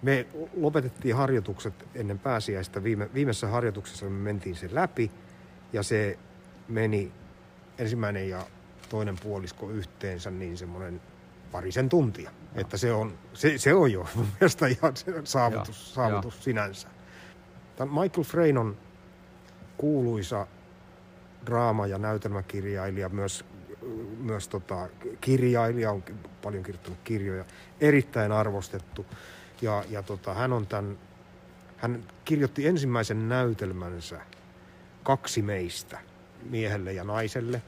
me 0.01 0.27
lopetettiin 0.57 1.15
harjoitukset 1.15 1.73
ennen 1.95 2.19
pääsiäistä. 2.19 2.83
Viime, 2.83 3.09
viimeisessä 3.13 3.47
harjoituksessa 3.47 4.05
me 4.05 4.11
mentiin 4.11 4.55
se 4.55 4.69
läpi 4.71 5.11
ja 5.73 5.83
se 5.83 6.19
meni 6.67 7.11
ensimmäinen 7.77 8.29
ja 8.29 8.45
toinen 8.89 9.15
puolisko 9.23 9.69
yhteensä 9.69 10.31
niin 10.31 10.57
semmoinen 10.57 11.01
parisen 11.51 11.89
tuntia. 11.89 12.31
Joo. 12.31 12.61
Että 12.61 12.77
se 12.77 12.91
on, 12.91 13.13
se, 13.33 13.57
se 13.57 13.73
on 13.73 13.91
jo 13.91 14.07
mun 14.15 14.27
mielestä 14.39 14.67
ihan 14.67 14.93
saavutus, 15.23 15.85
Joo. 15.87 15.93
saavutus 15.95 16.35
Joo. 16.35 16.43
sinänsä. 16.43 16.87
Tämän 17.75 17.93
Michael 18.01 18.23
Freinon 18.23 18.77
kuuluisa 19.77 20.47
draama- 21.45 21.87
ja 21.87 21.97
näytelmäkirjailija, 21.97 23.09
myös, 23.09 23.45
myös 24.19 24.47
tota, 24.47 24.87
kirjailija, 25.21 25.91
on 25.91 26.03
paljon 26.41 26.63
kirjoittanut 26.63 26.99
kirjoja, 27.03 27.45
erittäin 27.81 28.31
arvostettu. 28.31 29.05
Ja, 29.61 29.83
ja 29.89 30.03
tota, 30.03 30.33
hän 30.33 30.53
on 30.53 30.67
tämän, 30.67 30.97
hän 31.77 32.03
kirjoitti 32.25 32.67
ensimmäisen 32.67 33.29
näytelmänsä 33.29 34.21
kaksi 35.03 35.41
meistä, 35.41 35.99
miehelle 36.49 36.93
ja 36.93 37.03
naiselle, 37.03 37.61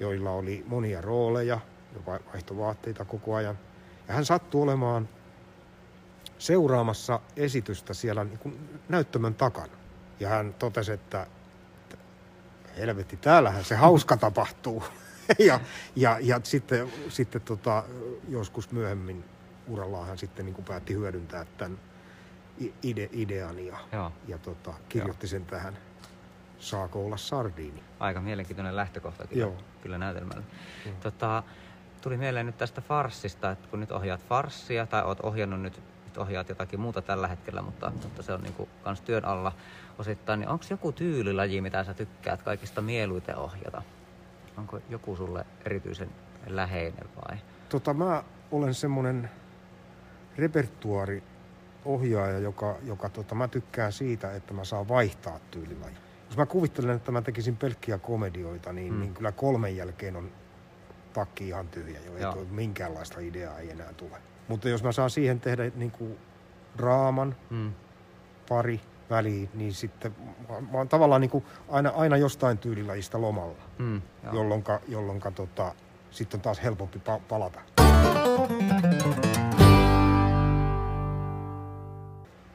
joilla 0.00 0.30
oli 0.30 0.64
monia 0.66 1.00
rooleja 1.00 1.60
ja 1.94 2.00
vaihtovaatteita 2.06 3.04
koko 3.04 3.34
ajan. 3.34 3.58
Ja 4.08 4.14
hän 4.14 4.24
sattui 4.24 4.62
olemaan 4.62 5.08
seuraamassa 6.38 7.20
esitystä 7.36 7.94
siellä 7.94 8.24
niin 8.24 8.38
kuin 8.38 8.80
näyttämön 8.88 9.34
takana. 9.34 9.72
Ja 10.20 10.28
hän 10.28 10.54
totesi, 10.54 10.92
että 10.92 11.26
helvetti, 12.76 13.16
täällähän 13.16 13.64
se 13.64 13.76
hauska 13.76 14.16
tapahtuu. 14.16 14.84
ja, 15.38 15.60
ja, 15.96 16.18
ja 16.20 16.40
sitten, 16.42 16.92
sitten 17.08 17.40
tota, 17.40 17.84
joskus 18.28 18.72
myöhemmin 18.72 19.24
urallaan 19.68 20.06
hän 20.06 20.18
sitten 20.18 20.46
niin 20.46 20.54
kuin 20.54 20.64
päätti 20.64 20.94
hyödyntää 20.94 21.46
tämän 21.58 21.78
ide, 22.82 23.08
idean 23.12 23.66
ja, 23.66 23.78
Joo. 23.92 24.12
ja 24.28 24.38
tota, 24.38 24.74
kirjoitti 24.88 25.28
sen 25.28 25.46
tähän 25.46 25.76
Saako 26.58 27.04
olla 27.04 27.16
sardiini? 27.16 27.82
Aika 28.00 28.20
mielenkiintoinen 28.20 28.76
lähtökohta 28.76 29.26
kyllä, 29.26 29.40
Joo. 29.40 29.56
kyllä 29.82 29.98
näytelmällä. 29.98 30.42
Tota, 31.00 31.42
tuli 32.00 32.16
mieleen 32.16 32.46
nyt 32.46 32.58
tästä 32.58 32.80
farssista, 32.80 33.50
että 33.50 33.68
kun 33.68 33.80
nyt 33.80 33.92
ohjaat 33.92 34.20
farssia 34.28 34.86
tai 34.86 35.04
oot 35.04 35.20
ohjannut 35.20 35.60
nyt, 35.60 35.82
nyt 36.04 36.18
ohjaat 36.18 36.48
jotakin 36.48 36.80
muuta 36.80 37.02
tällä 37.02 37.28
hetkellä, 37.28 37.62
mutta, 37.62 37.92
mutta 38.02 38.22
se 38.22 38.32
on 38.32 38.42
niinku 38.42 38.68
kans 38.84 39.00
työn 39.00 39.24
alla 39.24 39.52
osittain, 39.98 40.40
niin 40.40 40.48
onko 40.48 40.64
joku 40.70 40.92
tyylilaji, 40.92 41.60
mitä 41.60 41.84
sä 41.84 41.94
tykkäät 41.94 42.42
kaikista 42.42 42.82
mieluiten 42.82 43.36
ohjata? 43.36 43.82
Onko 44.56 44.80
joku 44.88 45.16
sulle 45.16 45.46
erityisen 45.64 46.10
läheinen 46.46 47.08
vai? 47.16 47.38
Tota, 47.68 47.94
mä 47.94 48.24
olen 48.50 48.74
semmoinen 48.74 49.30
repertuaari 50.38 51.22
ohjaaja, 51.84 52.38
joka, 52.38 52.76
joka 52.82 53.08
tota, 53.08 53.34
mä 53.34 53.48
tykkään 53.48 53.92
siitä, 53.92 54.34
että 54.34 54.54
mä 54.54 54.64
saan 54.64 54.88
vaihtaa 54.88 55.38
tyylilajia. 55.50 55.96
Jos 56.28 56.36
mä 56.36 56.46
kuvittelen, 56.46 56.96
että 56.96 57.12
mä 57.12 57.22
tekisin 57.22 57.56
pelkkiä 57.56 57.98
komedioita, 57.98 58.72
niin, 58.72 58.92
Mm. 58.92 58.96
mm. 58.96 59.00
niin 59.00 59.14
kyllä 59.14 59.32
kolmen 59.32 59.76
jälkeen 59.76 60.16
on 60.16 60.30
takki 61.12 61.48
ihan 61.48 61.68
tyhjä 61.68 62.00
jo. 62.06 62.16
Joo. 62.16 62.34
Ei 62.38 62.44
minkäänlaista 62.50 63.20
ideaa 63.20 63.58
ei 63.58 63.70
enää 63.70 63.92
tule. 63.92 64.16
Mutta 64.48 64.68
jos 64.68 64.82
mä 64.82 64.92
saan 64.92 65.10
siihen 65.10 65.40
tehdä 65.40 65.70
niin 65.74 65.90
kuin 65.90 66.18
draaman, 66.78 67.36
Mm. 67.50 67.72
pari 68.48 68.80
väliin, 69.10 69.50
niin 69.54 69.74
sitten 69.74 70.14
mä, 70.48 70.60
mä 70.60 70.78
oon 70.78 70.88
tavallaan 70.88 71.20
niin 71.20 71.30
kuin 71.30 71.44
aina, 71.68 71.90
aina 71.96 72.16
jostain 72.16 72.58
tyylilajista 72.58 73.20
lomalla, 73.20 73.56
Mm, 73.78 74.02
jolloinka 74.88 75.30
tota, 75.30 75.74
sitten 76.10 76.38
on 76.38 76.42
taas 76.42 76.62
helpompi 76.62 76.98
pa- 77.08 77.20
palata. 77.28 77.60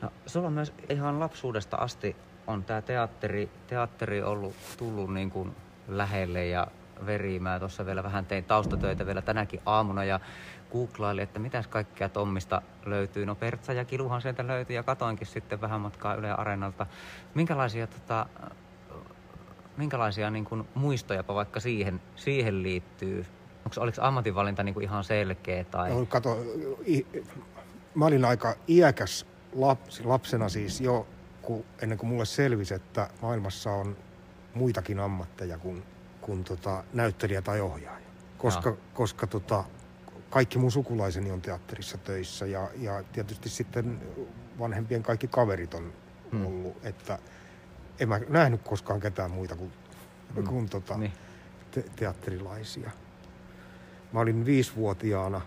No, 0.01 0.11
sulla 0.25 0.47
on 0.47 0.53
myös 0.53 0.73
ihan 0.89 1.19
lapsuudesta 1.19 1.77
asti 1.77 2.15
on 2.47 2.63
tämä 2.63 2.81
teatteri, 2.81 3.49
teatteri 3.67 4.23
ollut 4.23 4.55
tullut 4.77 5.13
niin 5.13 5.31
kuin 5.31 5.55
lähelle 5.87 6.45
ja 6.45 6.67
veri. 7.05 7.39
Mä 7.39 7.59
tuossa 7.59 7.85
vielä 7.85 8.03
vähän 8.03 8.25
tein 8.25 8.43
taustatöitä 8.43 9.05
vielä 9.05 9.21
tänäkin 9.21 9.61
aamuna 9.65 10.03
ja 10.03 10.19
googlailin, 10.71 11.23
että 11.23 11.39
mitäs 11.39 11.67
kaikkea 11.67 12.09
Tommista 12.09 12.61
löytyy. 12.85 13.25
No 13.25 13.35
Pertsa 13.35 13.73
ja 13.73 13.85
Kiluhan 13.85 14.21
sieltä 14.21 14.47
löytyi 14.47 14.75
ja 14.75 14.83
katoinkin 14.83 15.27
sitten 15.27 15.61
vähän 15.61 15.81
matkaa 15.81 16.15
Yle 16.15 16.31
Areenalta. 16.31 16.85
Minkälaisia, 17.33 17.87
tota, 17.87 18.25
minkälaisia 19.77 20.29
niin 20.29 20.45
kuin 20.45 20.67
muistoja 20.75 21.23
vaikka 21.27 21.59
siihen, 21.59 22.01
siihen 22.15 22.63
liittyy? 22.63 23.25
Onko, 23.65 23.81
oliko 23.81 24.01
ammatinvalinta 24.01 24.63
niin 24.63 24.73
kuin 24.73 24.83
ihan 24.83 25.03
selkeä 25.03 25.63
tai... 25.63 25.89
No, 25.89 26.05
kato, 26.05 26.37
i, 26.87 27.05
mä 27.95 28.05
olin 28.05 28.25
aika 28.25 28.55
iäkäs 28.67 29.25
lapsi, 29.53 30.03
lapsena 30.03 30.49
siis 30.49 30.81
jo, 30.81 31.07
kun, 31.41 31.63
ennen 31.81 31.97
kuin 31.97 32.09
mulle 32.09 32.25
selvisi, 32.25 32.73
että 32.73 33.09
maailmassa 33.21 33.71
on 33.71 33.97
muitakin 34.53 34.99
ammatteja 34.99 35.57
kuin, 35.57 35.83
kuin 36.21 36.43
tota, 36.43 36.83
näyttelijä 36.93 37.41
tai 37.41 37.61
ohjaaja. 37.61 38.05
Koska, 38.37 38.69
Joo. 38.69 38.77
koska 38.93 39.27
tota, 39.27 39.63
kaikki 40.29 40.57
mun 40.57 40.71
sukulaiseni 40.71 41.31
on 41.31 41.41
teatterissa 41.41 41.97
töissä 41.97 42.45
ja, 42.45 42.67
ja 42.79 43.03
tietysti 43.13 43.49
sitten 43.49 44.01
vanhempien 44.59 45.03
kaikki 45.03 45.27
kaverit 45.27 45.73
on 45.73 45.93
Hmm. 46.31 46.45
ollut, 46.45 46.85
että 46.85 47.19
en 47.99 48.09
mä 48.09 48.19
nähnyt 48.29 48.61
koskaan 48.63 48.99
ketään 48.99 49.31
muita 49.31 49.55
kuin, 49.55 49.71
Hmm. 50.35 50.47
kuin 50.47 50.69
tota, 50.69 50.97
Niin. 50.97 51.13
te- 51.71 51.85
teatterilaisia. 51.95 52.91
Mä 54.11 54.19
olin 54.19 54.45
viisivuotiaana 54.45 55.41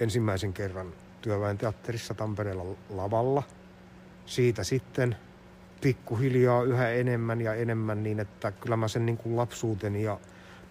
ensimmäisen 0.00 0.52
kerran 0.52 0.92
työväen 1.24 1.58
teatterissa 1.58 2.14
Tampereella 2.14 2.64
lavalla. 2.90 3.42
Siitä 4.26 4.64
sitten 4.64 5.16
pikkuhiljaa 5.80 6.62
yhä 6.62 6.88
enemmän 6.90 7.40
ja 7.40 7.54
enemmän 7.54 8.02
niin, 8.02 8.20
että 8.20 8.52
kyllä 8.52 8.76
mä 8.76 8.88
sen 8.88 9.06
niin 9.06 9.16
kuin 9.16 9.36
lapsuuteni 9.36 10.02
ja 10.02 10.18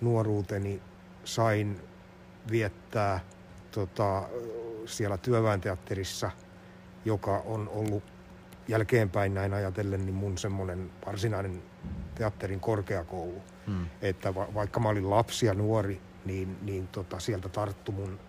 nuoruuteni 0.01 0.81
sain 1.23 1.79
viettää 2.51 3.19
tota, 3.71 4.23
siellä 4.85 5.17
työväen 5.17 5.61
teatterissa, 5.61 6.31
joka 7.05 7.37
on 7.45 7.69
ollut 7.69 8.03
jälkeenpäin 8.67 9.33
näin 9.33 9.53
ajatellen 9.53 10.05
niin 10.05 10.15
mun 10.15 10.37
semmoinen 10.37 10.91
varsinainen 11.05 11.63
teatterin 12.15 12.59
korkeakoulu 12.59 13.41
Mm. 13.67 13.85
että 14.01 14.35
va- 14.35 14.53
vaikka 14.53 14.79
mä 14.79 14.89
olin 14.89 15.09
lapsi 15.09 15.45
ja 15.45 15.53
nuori, 15.53 16.01
niin, 16.25 16.57
niin 16.61 16.87
tota, 16.87 17.19
sieltä 17.19 17.49
tarttu 17.49 17.91
mun, 17.91 18.19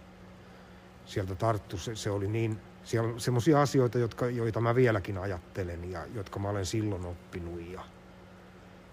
sieltä 1.07 1.35
tarttu, 1.35 1.79
se, 1.79 1.97
se 1.97 2.11
oli 2.11 2.29
niin, 2.29 2.61
siellä 2.85 3.13
on 3.13 3.21
semmoisia 3.21 3.63
asioita, 3.63 3.99
jotka, 3.99 4.27
joita 4.27 4.61
mä 4.61 4.75
vieläkin 4.75 5.19
ajattelen 5.19 5.91
ja 5.91 6.07
jotka 6.15 6.39
mä 6.39 6.49
olen 6.49 6.67
silloin 6.67 7.05
oppinut 7.07 7.61
ja 7.71 7.85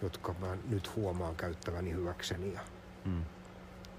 jotka 0.02 0.36
mä 0.40 0.58
nyt 0.70 0.96
huomaan 0.96 1.36
käyttäväni 1.36 1.92
hyväkseni. 1.94 2.54
Ja 2.54 2.60
Mm. 3.06 3.26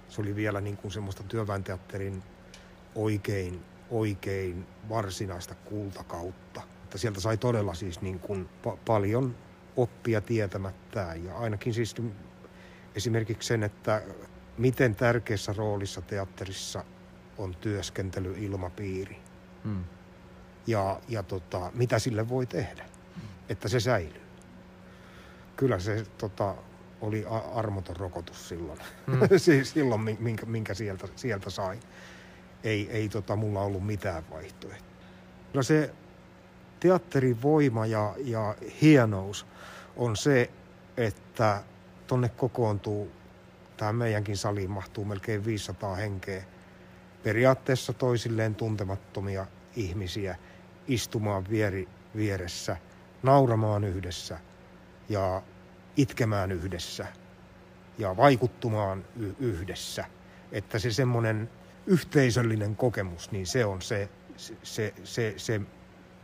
se 0.09 0.21
oli 0.21 0.37
vielä 0.37 0.61
niin 0.61 0.77
kuin 0.77 0.93
semmoista 0.93 1.23
työväenteatterin 1.23 2.23
oikein, 2.95 3.65
oikein 3.91 4.67
varsinaista 4.89 5.55
kultakautta. 5.55 6.63
Että 6.85 6.99
sieltä 6.99 7.21
sai 7.21 7.37
todella 7.37 7.75
siis 7.75 8.01
niin 8.01 8.19
kuin 8.19 8.49
pa- 8.67 8.79
paljon 8.87 9.37
oppia 9.77 10.21
tietämättään 10.21 11.25
ja 11.25 11.39
ainakin 11.39 11.75
siis 11.75 11.95
esimerkiksi 12.95 13.47
sen, 13.47 13.63
että 13.63 14.03
miten 14.59 14.95
tärkeässä 14.95 15.55
roolissa 15.57 16.03
teatterissa 16.03 16.85
on 17.39 17.55
työskentelyilmapiiri 17.57 19.17
Mm. 19.65 19.85
ja, 20.67 21.01
ja 21.09 21.23
tota, 21.23 21.71
mitä 21.75 21.99
sille 21.99 22.29
voi 22.29 22.47
tehdä, 22.47 22.85
että 23.49 23.69
se 23.69 23.81
säilyy. 23.81 24.21
Kyllä 25.57 25.79
se 25.79 26.07
tota, 26.19 26.55
oli 27.01 27.25
armoton 27.55 27.97
rokotus 27.97 28.49
silloin, 28.49 28.79
Mm. 29.07 29.19
siis 29.37 29.71
silloin 29.71 30.01
mi- 30.01 30.17
minkä, 30.21 30.47
minkä 30.47 30.75
sieltä, 30.75 31.09
sieltä 31.17 31.51
sai. 31.51 31.79
Ei, 32.65 32.91
ei 32.91 33.09
tota, 33.09 33.37
mulla 33.37 33.61
ollut 33.63 33.87
mitään 33.87 34.23
vaihtoehtoa. 34.31 34.89
Kyllä 35.53 35.63
se 35.63 35.95
teatterin 36.81 37.43
voima 37.43 37.87
ja, 37.87 38.15
ja 38.25 38.55
hienous 38.83 39.47
on 39.97 40.17
se, 40.17 40.51
että 40.97 41.63
tonne 42.07 42.29
kokoontuu, 42.29 43.13
tähän 43.77 43.97
meidänkin 43.97 44.37
saliin 44.37 44.71
mahtuu 44.71 45.05
melkein 45.05 45.45
500 45.45 45.95
henkeä, 45.95 46.45
periaatteessa 47.23 47.93
toisilleen 47.93 48.55
tuntemattomia 48.55 49.47
ihmisiä 49.77 50.37
istumaan 50.89 51.45
vieri 51.51 51.89
vieressä, 52.17 52.77
nauramaan 53.23 53.85
yhdessä 53.85 54.39
ja 55.09 55.43
itkemään 55.97 56.53
yhdessä 56.53 57.07
ja 57.99 58.17
vaikuttumaan 58.17 59.05
y- 59.17 59.35
yhdessä. 59.39 60.05
Että 60.53 60.79
se 60.79 60.91
semmoinen 60.91 61.51
yhteisöllinen 61.87 62.77
kokemus, 62.77 63.33
niin 63.33 63.47
se 63.47 63.65
on 63.65 63.83
se, 63.83 64.09
se, 64.37 64.55
se, 64.63 64.95
se, 65.05 65.35
se 65.37 65.61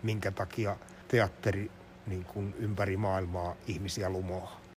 minkä 0.02 0.30
takia 0.30 0.76
teatteri 1.08 1.70
niin 2.06 2.24
kuin 2.24 2.54
ympäri 2.58 2.96
maailmaa 2.96 3.56
ihmisiä 3.66 4.10
lumoaa. 4.10 4.60